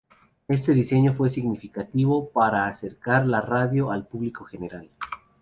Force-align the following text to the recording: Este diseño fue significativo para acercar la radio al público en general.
Este 0.47 0.73
diseño 0.73 1.13
fue 1.13 1.29
significativo 1.29 2.31
para 2.31 2.65
acercar 2.65 3.27
la 3.27 3.39
radio 3.39 3.91
al 3.91 4.07
público 4.07 4.45
en 4.45 4.49
general. 4.49 4.89